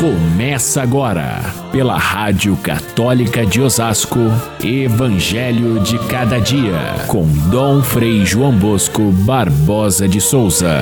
[0.00, 4.18] Começa agora, pela Rádio Católica de Osasco,
[4.64, 10.80] Evangelho de Cada Dia, com Dom Frei João Bosco Barbosa de Souza.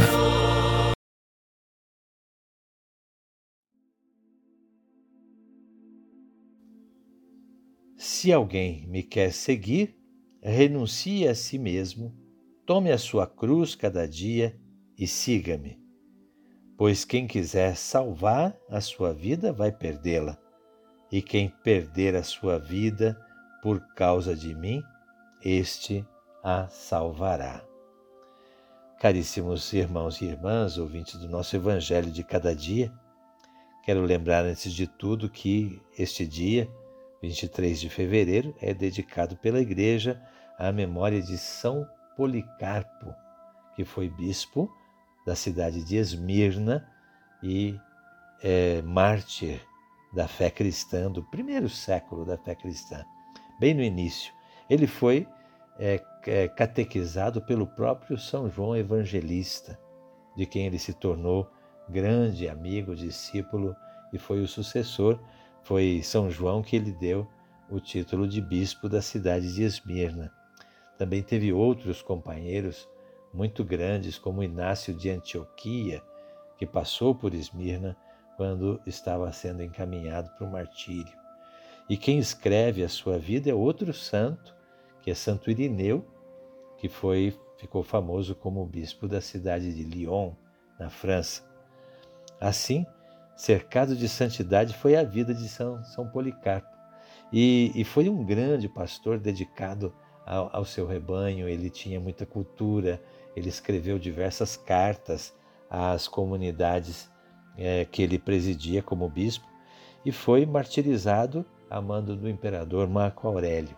[7.96, 9.96] Se alguém me quer seguir,
[10.40, 12.14] renuncie a si mesmo,
[12.64, 14.56] tome a sua cruz cada dia
[14.96, 15.87] e siga-me.
[16.78, 20.38] Pois quem quiser salvar a sua vida vai perdê-la,
[21.10, 23.20] e quem perder a sua vida
[23.60, 24.80] por causa de mim,
[25.44, 26.06] este
[26.40, 27.64] a salvará.
[29.00, 32.92] Caríssimos irmãos e irmãs, ouvintes do nosso Evangelho de cada dia,
[33.84, 36.70] quero lembrar antes de tudo que este dia,
[37.20, 40.22] 23 de fevereiro, é dedicado pela Igreja
[40.56, 41.84] à memória de São
[42.16, 43.12] Policarpo,
[43.74, 44.72] que foi bispo
[45.28, 46.88] da cidade de Esmirna
[47.42, 47.78] e
[48.42, 49.60] é, mártir
[50.10, 53.04] da fé cristã, do primeiro século da fé cristã,
[53.60, 54.32] bem no início.
[54.70, 55.28] Ele foi
[55.78, 59.78] é, é, catequizado pelo próprio São João Evangelista,
[60.34, 61.46] de quem ele se tornou
[61.90, 63.76] grande amigo, discípulo
[64.10, 65.20] e foi o sucessor.
[65.62, 67.28] Foi São João que lhe deu
[67.68, 70.32] o título de bispo da cidade de Esmirna.
[70.96, 72.88] Também teve outros companheiros
[73.32, 76.02] muito grandes, como Inácio de Antioquia,
[76.56, 77.96] que passou por Esmirna
[78.36, 81.16] quando estava sendo encaminhado para o martírio.
[81.88, 84.54] E quem escreve a sua vida é outro santo,
[85.00, 86.04] que é Santo Irineu,
[86.76, 90.32] que foi ficou famoso como bispo da cidade de Lyon,
[90.78, 91.42] na França.
[92.40, 92.86] Assim,
[93.36, 96.68] cercado de santidade foi a vida de São, São Policarpo.
[97.32, 99.92] E, e foi um grande pastor dedicado
[100.28, 103.02] ao, ao seu rebanho, ele tinha muita cultura,
[103.34, 105.34] ele escreveu diversas cartas
[105.70, 107.10] às comunidades
[107.56, 109.46] é, que ele presidia como bispo
[110.04, 113.76] e foi martirizado a mando do imperador Marco Aurélio.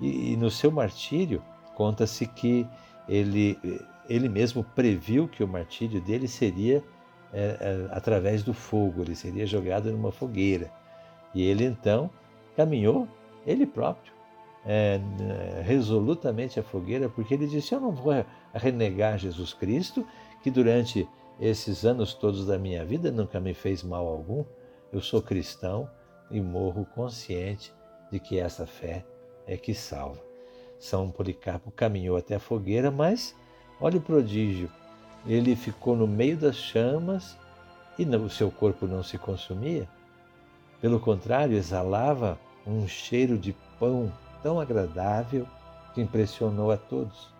[0.00, 1.42] E, e no seu martírio,
[1.74, 2.66] conta-se que
[3.06, 3.58] ele,
[4.08, 6.82] ele mesmo previu que o martírio dele seria
[7.30, 10.72] é, é, através do fogo, ele seria jogado numa fogueira.
[11.34, 12.10] E ele então
[12.56, 13.06] caminhou,
[13.46, 14.14] ele próprio,
[14.66, 15.00] é,
[15.62, 18.12] resolutamente à fogueira, porque ele disse: Eu não vou
[18.52, 20.06] renegar Jesus Cristo,
[20.42, 21.08] que durante
[21.40, 24.44] esses anos todos da minha vida nunca me fez mal algum.
[24.92, 25.88] Eu sou cristão
[26.30, 27.72] e morro consciente
[28.10, 29.04] de que essa fé
[29.46, 30.22] é que salva.
[30.78, 33.34] São Policarpo caminhou até a fogueira, mas
[33.80, 34.70] olha o prodígio.
[35.26, 37.36] Ele ficou no meio das chamas
[37.98, 39.88] e o seu corpo não se consumia.
[40.80, 44.12] Pelo contrário, exalava um cheiro de pão
[44.44, 45.48] tão agradável
[45.94, 47.32] que impressionou a todos.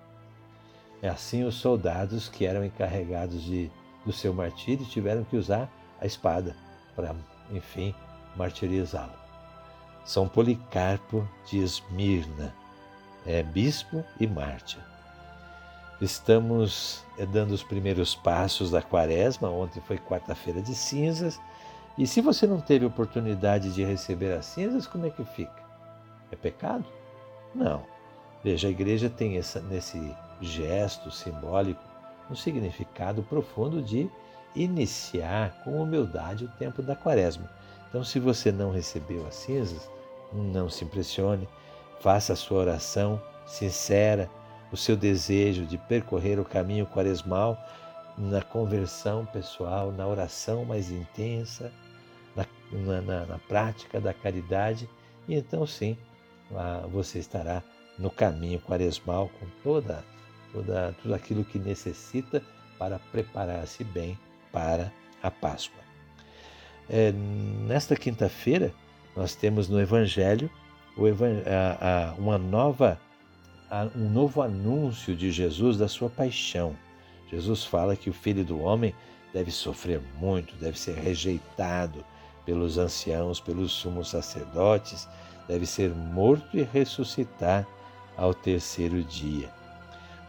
[1.03, 3.71] É assim os soldados que eram encarregados de,
[4.07, 5.71] do seu martírio tiveram que usar
[6.01, 6.57] a espada
[6.97, 7.15] para,
[7.53, 7.95] enfim,
[8.35, 9.13] martirizá-lo.
[10.03, 12.55] São Policarpo de Esmirna
[13.27, 14.81] é bispo e mártir.
[16.01, 21.39] Estamos é, dando os primeiros passos da quaresma, ontem foi quarta-feira de cinzas,
[21.99, 25.64] e se você não teve oportunidade de receber as cinzas, como é que fica?
[26.31, 26.85] É pecado?
[27.55, 27.85] Não.
[28.43, 31.83] Veja, a igreja tem essa, nesse gesto simbólico
[32.31, 34.11] um significado profundo de
[34.55, 37.51] iniciar com humildade o tempo da quaresma.
[37.89, 39.89] Então, se você não recebeu as cinzas,
[40.33, 41.49] não se impressione,
[42.01, 44.29] faça a sua oração sincera,
[44.73, 47.59] o seu desejo de percorrer o caminho quaresmal
[48.17, 51.73] na conversão pessoal, na oração mais intensa,
[52.35, 52.47] na,
[53.01, 54.89] na, na prática da caridade,
[55.29, 55.97] e então sim
[56.91, 57.63] você estará
[57.99, 60.05] no caminho quaresmal com toda,
[60.53, 62.43] toda tudo aquilo que necessita
[62.79, 64.19] para preparar-se bem
[64.53, 64.93] para
[65.23, 65.83] a Páscoa.
[66.89, 67.13] É,
[67.67, 68.73] nesta quinta-feira
[69.17, 70.51] nós temos no Evangelho
[72.19, 73.01] uma nova,
[73.97, 76.77] um novo anúncio de Jesus da sua paixão.
[77.31, 78.95] Jesus fala que o Filho do Homem
[79.33, 82.05] deve sofrer muito, deve ser rejeitado
[82.45, 85.09] pelos anciãos, pelos sumos sacerdotes,
[85.49, 87.67] deve ser morto e ressuscitar
[88.17, 89.51] ao terceiro dia.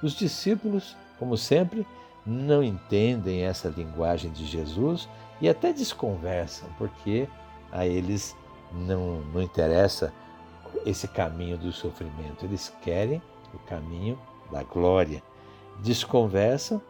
[0.01, 1.85] Os discípulos, como sempre,
[2.25, 5.07] não entendem essa linguagem de Jesus
[5.39, 7.27] e até desconversam, porque
[7.71, 8.35] a eles
[8.71, 10.13] não, não interessa
[10.85, 13.21] esse caminho do sofrimento, eles querem
[13.53, 14.19] o caminho
[14.51, 15.21] da glória.
[15.81, 16.81] Desconversam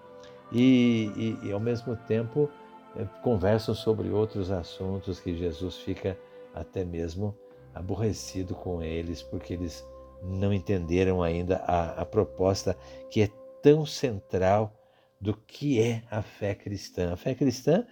[0.52, 2.50] e, e, e ao mesmo tempo
[2.96, 6.18] eh, conversam sobre outros assuntos que Jesus fica
[6.54, 7.36] até mesmo
[7.76, 9.86] aborrecido com eles, porque eles
[10.24, 12.76] não entenderam ainda a, a proposta
[13.12, 13.30] que é
[13.62, 14.74] tão central
[15.20, 17.14] do que é a fé cristã.
[17.14, 17.86] A fé cristã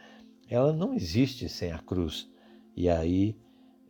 [0.49, 2.29] ela não existe sem a cruz.
[2.75, 3.37] E aí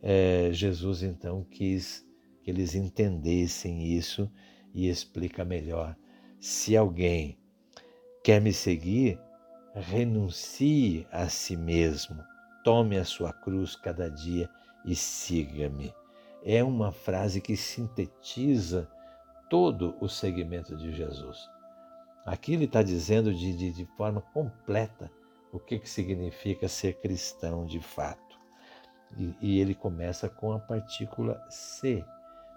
[0.02, 2.04] é, Jesus então quis
[2.42, 4.30] que eles entendessem isso
[4.74, 5.96] e explica melhor.
[6.40, 7.38] Se alguém
[8.22, 9.18] quer me seguir,
[9.74, 12.22] renuncie a si mesmo,
[12.62, 14.48] tome a sua cruz cada dia
[14.84, 15.94] e siga-me.
[16.42, 18.90] É uma frase que sintetiza
[19.48, 21.48] todo o segmento de Jesus.
[22.26, 25.10] Aqui ele está dizendo de, de, de, forma completa
[25.52, 28.38] o que, que significa ser cristão de fato.
[29.16, 32.04] E, e ele começa com a partícula se.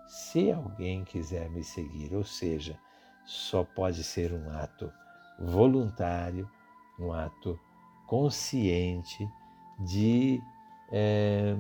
[0.08, 2.80] Se alguém quiser me seguir, ou seja,
[3.26, 4.90] só pode ser um ato
[5.38, 6.50] voluntário,
[6.98, 7.60] um ato
[8.08, 9.30] consciente
[9.82, 10.42] de
[10.92, 11.56] é,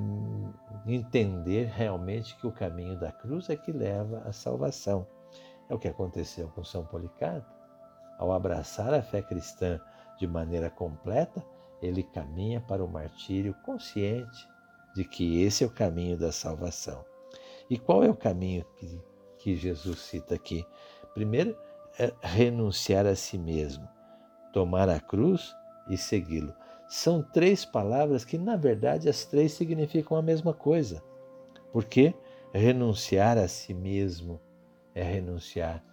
[0.85, 5.07] entender realmente que o caminho da cruz é que leva à salvação.
[5.69, 7.51] É o que aconteceu com São Policarpo.
[8.17, 9.79] Ao abraçar a fé cristã
[10.17, 11.45] de maneira completa,
[11.81, 14.47] ele caminha para o martírio consciente
[14.95, 17.05] de que esse é o caminho da salvação.
[17.69, 19.01] E qual é o caminho que,
[19.37, 20.65] que Jesus cita aqui?
[21.13, 21.55] Primeiro,
[21.99, 23.87] é renunciar a si mesmo,
[24.53, 25.55] tomar a cruz
[25.89, 26.53] e segui-lo.
[26.87, 31.03] São três palavras que, na verdade, as três significam a mesma coisa.
[31.73, 32.15] Porque
[32.53, 34.39] renunciar a si mesmo
[34.95, 35.83] é renunciar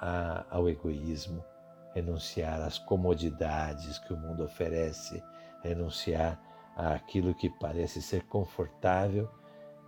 [0.00, 1.44] a, ao egoísmo,
[1.94, 5.22] renunciar às comodidades que o mundo oferece,
[5.62, 6.40] renunciar
[6.74, 9.28] àquilo que parece ser confortável,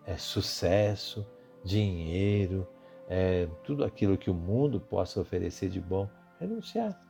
[0.06, 1.26] é sucesso,
[1.64, 2.68] dinheiro,
[3.08, 6.08] é, tudo aquilo que o mundo possa oferecer de bom,
[6.38, 7.00] renunciar.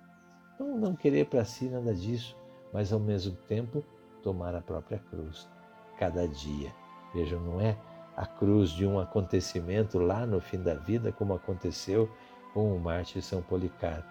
[0.58, 2.39] Não, não querer para si nada disso
[2.72, 3.84] mas ao mesmo tempo
[4.22, 5.48] tomar a própria cruz
[5.98, 6.72] cada dia.
[7.14, 7.76] Vejam, não é
[8.16, 12.08] a cruz de um acontecimento lá no fim da vida, como aconteceu
[12.52, 14.08] com o mártir São Policarpo.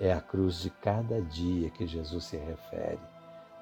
[0.00, 2.98] É a cruz de cada dia que Jesus se refere.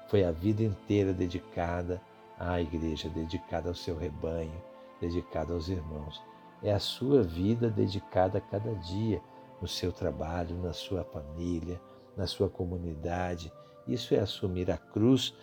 [0.07, 2.01] Foi a vida inteira dedicada
[2.39, 4.61] à igreja, dedicada ao seu rebanho,
[4.99, 6.21] dedicada aos irmãos.
[6.63, 9.21] É a sua vida dedicada a cada dia,
[9.61, 11.79] no seu trabalho, na sua família,
[12.17, 13.51] na sua comunidade,
[13.93, 15.33] isso é assumir a cruz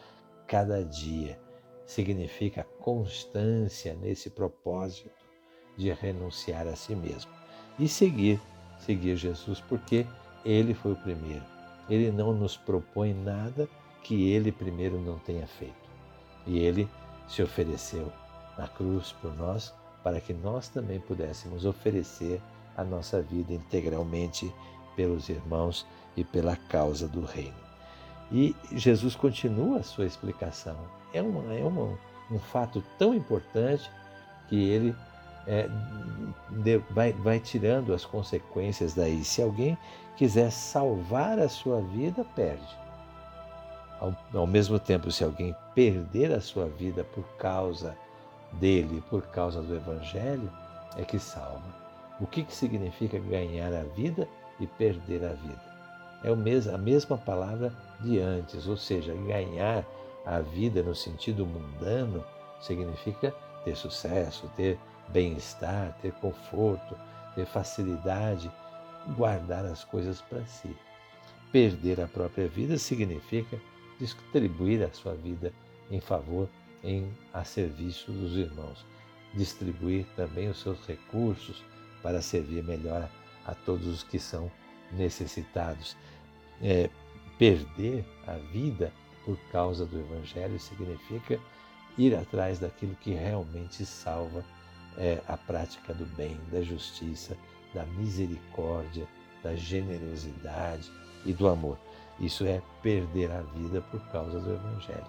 [0.46, 1.38] cada dia.
[1.86, 5.10] Significa constância nesse propósito
[5.76, 7.30] de renunciar a si mesmo
[7.78, 8.40] e seguir,
[8.78, 10.06] seguir Jesus, porque
[10.44, 11.44] ele foi o primeiro.
[11.88, 13.68] Ele não nos propõe nada
[14.02, 15.88] que ele primeiro não tenha feito.
[16.46, 16.88] E ele
[17.28, 18.12] se ofereceu
[18.56, 22.40] na cruz por nós para que nós também pudéssemos oferecer
[22.76, 24.52] a nossa vida integralmente
[24.96, 25.86] pelos irmãos
[26.16, 27.67] e pela causa do reino.
[28.30, 30.76] E Jesus continua a sua explicação.
[31.12, 31.98] É, uma, é uma,
[32.30, 33.90] um fato tão importante
[34.48, 34.94] que ele
[35.46, 35.66] é,
[36.62, 39.24] de, vai, vai tirando as consequências daí.
[39.24, 39.78] Se alguém
[40.16, 42.76] quiser salvar a sua vida, perde.
[43.98, 47.96] Ao, ao mesmo tempo, se alguém perder a sua vida por causa
[48.52, 50.50] dele, por causa do Evangelho,
[50.96, 51.74] é que salva.
[52.20, 54.28] O que, que significa ganhar a vida
[54.60, 55.67] e perder a vida?
[56.22, 59.84] É a mesma palavra de antes, ou seja, ganhar
[60.26, 62.24] a vida no sentido mundano
[62.60, 63.34] significa
[63.64, 64.78] ter sucesso, ter
[65.08, 66.96] bem-estar, ter conforto,
[67.34, 68.50] ter facilidade,
[69.16, 70.76] guardar as coisas para si.
[71.52, 73.58] Perder a própria vida significa
[73.98, 75.52] distribuir a sua vida
[75.90, 76.48] em favor,
[76.84, 78.84] em a serviço dos irmãos.
[79.34, 81.64] Distribuir também os seus recursos
[82.02, 83.08] para servir melhor
[83.46, 84.50] a todos os que são
[84.92, 85.96] necessitados.
[86.62, 86.90] É,
[87.38, 88.92] perder a vida
[89.24, 91.38] por causa do Evangelho significa
[91.96, 94.44] ir atrás daquilo que realmente salva
[94.96, 97.36] é, a prática do bem, da justiça,
[97.74, 99.06] da misericórdia,
[99.42, 100.90] da generosidade
[101.24, 101.78] e do amor.
[102.18, 105.06] Isso é perder a vida por causa do Evangelho.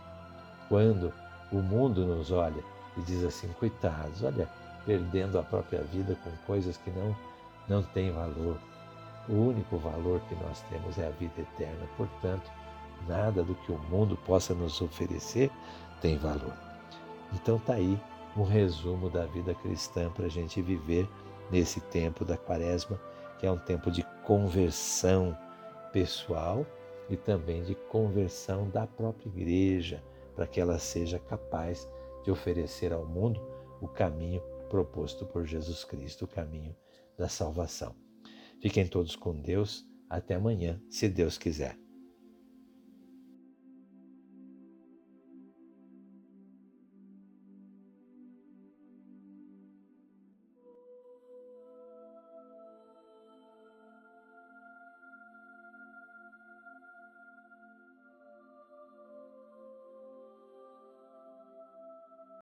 [0.68, 1.12] Quando
[1.52, 2.64] o mundo nos olha
[2.98, 4.48] e diz assim, coitados, olha,
[4.86, 7.16] perdendo a própria vida com coisas que não,
[7.68, 8.60] não têm valor,
[9.30, 12.52] o único valor que nós temos é a vida eterna, portanto,
[13.08, 15.52] nada do que o mundo possa nos oferecer
[16.02, 16.54] tem valor.
[17.34, 18.00] Então está aí
[18.36, 21.08] um resumo da vida cristã para a gente viver
[21.52, 23.00] nesse tempo da quaresma,
[23.38, 25.38] que é um tempo de conversão
[25.92, 26.66] pessoal
[27.10, 30.04] e também de conversão da própria igreja,
[30.36, 31.90] para que ela seja capaz
[32.24, 33.42] de oferecer ao mundo
[33.82, 36.76] o caminho proposto por Jesus Cristo, o caminho
[37.18, 38.09] da salvação.
[38.62, 39.88] Fiquem todos com Deus.
[40.10, 41.78] Até amanhã, se Deus quiser.